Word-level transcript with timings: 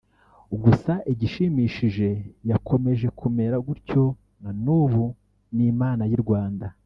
gusa 0.63 0.93
igishimishije 1.11 2.07
yakomeje 2.49 3.07
kumera 3.19 3.57
gutyo 3.67 4.03
na 4.43 4.51
nubu 4.63 5.05
n’Imana 5.57 6.03
y’i 6.11 6.19
Rwanda 6.25 6.67